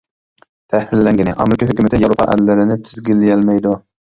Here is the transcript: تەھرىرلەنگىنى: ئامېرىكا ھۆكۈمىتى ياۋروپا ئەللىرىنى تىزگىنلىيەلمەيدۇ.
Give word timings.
تەھرىرلەنگىنى: 0.73 1.35
ئامېرىكا 1.43 1.69
ھۆكۈمىتى 1.73 2.01
ياۋروپا 2.07 2.27
ئەللىرىنى 2.37 2.81
تىزگىنلىيەلمەيدۇ. 2.89 3.79